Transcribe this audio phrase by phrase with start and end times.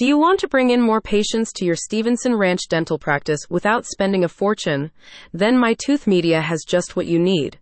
[0.00, 3.84] Do you want to bring in more patients to your Stevenson Ranch dental practice without
[3.84, 4.92] spending a fortune?
[5.34, 7.58] Then My Tooth Media has just what you need.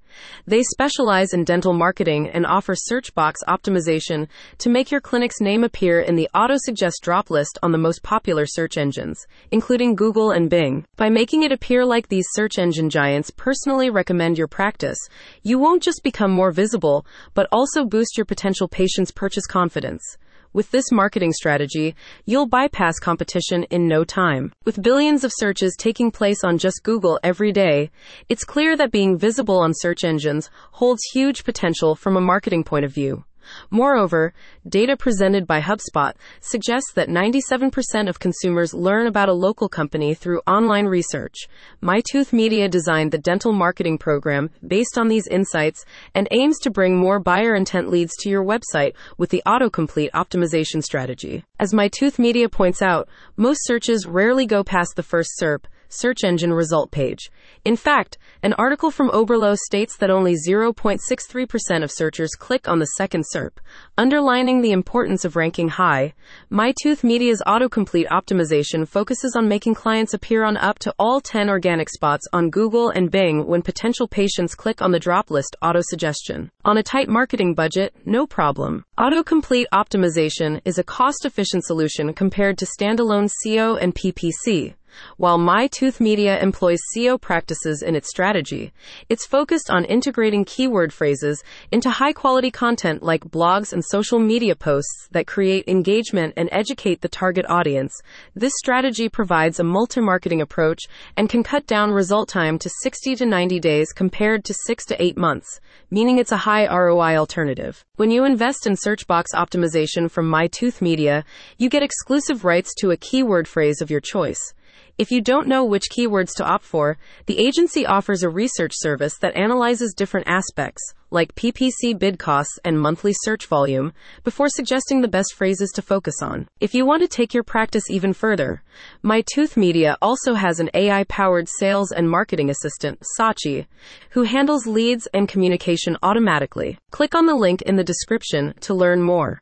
[0.47, 4.29] They specialize in dental marketing and offer search box optimization
[4.59, 8.47] to make your clinic's name appear in the auto-suggest drop list on the most popular
[8.47, 10.85] search engines, including Google and Bing.
[10.95, 14.99] By making it appear like these search engine giants personally recommend your practice,
[15.43, 20.17] you won't just become more visible, but also boost your potential patients' purchase confidence.
[20.55, 21.95] With this marketing strategy,
[22.25, 24.53] you'll bypass competition in no time.
[24.65, 27.91] With billions of searches taking place on just Google every day,
[28.31, 32.87] it's clear that being visible on search engines holds huge potential from a marketing point
[32.87, 33.25] of view.
[33.71, 34.33] Moreover,
[34.69, 40.41] data presented by HubSpot suggests that 97% of consumers learn about a local company through
[40.47, 41.49] online research.
[41.83, 46.97] MyTooth Media designed the dental marketing program based on these insights and aims to bring
[46.97, 51.45] more buyer intent leads to your website with the autocomplete optimization strategy.
[51.59, 56.53] As MyTooth Media points out, most searches rarely go past the first SERP search engine
[56.53, 57.31] result page.
[57.65, 62.87] In fact, an article from Oberlo states that only 0.63% of searchers click on the
[62.97, 63.59] second SERP,
[63.97, 66.15] underlining the importance of ranking high.
[66.53, 71.89] MyTooth Media's autocomplete optimization focuses on making clients appear on up to all 10 organic
[71.89, 76.51] spots on Google and Bing when potential patients click on the drop list auto suggestion.
[76.65, 78.85] On a tight marketing budget, no problem.
[78.99, 84.75] Autocomplete optimization is a cost efficient solution compared to standalone SEO and PPC.
[85.17, 88.73] While MyTooth Media employs SEO practices in its strategy,
[89.09, 94.55] it's focused on integrating keyword phrases into high quality content like blogs and social media
[94.55, 97.95] posts that create engagement and educate the target audience.
[98.35, 100.83] This strategy provides a multi marketing approach
[101.17, 105.03] and can cut down result time to 60 to 90 days compared to 6 to
[105.03, 107.85] 8 months, meaning it's a high ROI alternative.
[107.97, 111.25] When you invest in search box optimization from MyTooth Media,
[111.57, 114.55] you get exclusive rights to a keyword phrase of your choice.
[114.99, 119.17] If you don't know which keywords to opt for, the agency offers a research service
[119.21, 123.93] that analyzes different aspects, like PPC bid costs and monthly search volume,
[124.25, 126.49] before suggesting the best phrases to focus on.
[126.59, 128.65] If you want to take your practice even further,
[129.05, 133.67] MyTooth Media also has an AI powered sales and marketing assistant, Sachi,
[134.11, 136.77] who handles leads and communication automatically.
[136.91, 139.37] Click on the link in the description to learn more.